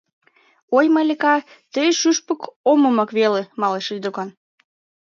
[0.77, 1.35] —Ой, Малика,
[1.73, 4.29] тый шӱшпык омымак веле малышыч докан?